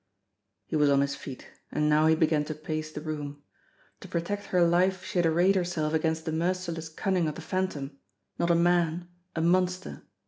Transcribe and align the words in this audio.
He 0.65 0.75
was 0.75 0.89
on 0.89 1.01
his 1.01 1.13
feet; 1.15 1.47
and 1.71 1.87
now 1.87 2.07
he 2.07 2.15
began 2.15 2.43
to 2.45 2.55
pace 2.55 2.91
the 2.91 3.01
room. 3.01 3.43
To 3.99 4.07
protect 4.07 4.45
her 4.47 4.65
life 4.65 5.03
she 5.05 5.19
had 5.19 5.27
arrayed 5.27 5.53
herself 5.53 5.93
against 5.93 6.25
the 6.25 6.31
merci 6.31 6.71
less 6.71 6.89
cunning 6.89 7.27
of 7.27 7.35
the 7.35 7.41
Phantom 7.41 7.95
not 8.39 8.49
a 8.49 8.55
man; 8.55 9.07
a 9.35 9.41
monster. 9.41 10.01